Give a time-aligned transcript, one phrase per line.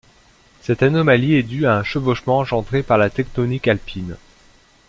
[0.63, 4.17] Cette anomalie est due à un chevauchement engendré par la tectonique alpine.